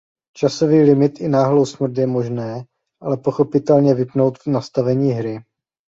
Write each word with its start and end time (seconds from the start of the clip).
Časový 0.35 0.81
limit 0.81 1.21
i 1.21 1.27
náhlou 1.27 1.65
smrt 1.65 1.97
je 1.97 2.07
možné 2.07 2.65
ale 3.01 3.17
pochopitelně 3.17 3.93
vypnout 3.93 4.37
v 4.39 4.47
nastavení 4.47 5.11
hry. 5.11 5.39